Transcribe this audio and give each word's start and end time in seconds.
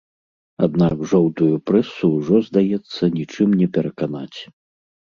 Аднак 0.67 1.03
жоўтую 1.11 1.51
прэсу 1.71 2.11
ўжо, 2.17 2.35
здаецца, 2.49 3.13
нічым 3.21 3.49
не 3.63 3.67
пераканаць. 3.79 4.39